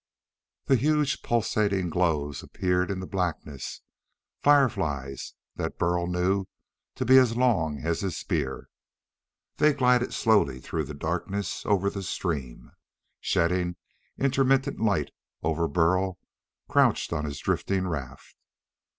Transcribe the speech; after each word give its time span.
Then 0.65 0.79
huge, 0.79 1.21
pulsating 1.21 1.91
glows 1.91 2.41
appeared 2.41 2.89
in 2.89 3.01
the 3.01 3.05
blackness: 3.05 3.81
fireflies 4.41 5.35
that 5.57 5.77
Burl 5.77 6.07
knew 6.07 6.47
to 6.95 7.05
be 7.05 7.19
as 7.19 7.37
long 7.37 7.77
as 7.85 8.01
his 8.01 8.17
spear. 8.17 8.67
They 9.57 9.73
glided 9.73 10.11
slowly 10.11 10.59
through 10.59 10.85
the 10.85 10.95
darkness 10.95 11.63
over 11.67 11.87
the 11.87 12.01
stream, 12.01 12.71
shedding 13.19 13.75
intermittent 14.17 14.79
light 14.79 15.11
over 15.43 15.67
Burl 15.67 16.17
crouched 16.67 17.13
on 17.13 17.25
his 17.25 17.37
drifting 17.37 17.87
raft. 17.87 18.35